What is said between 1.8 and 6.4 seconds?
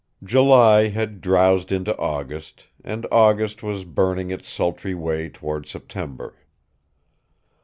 August, and August was burning its sultry way toward September.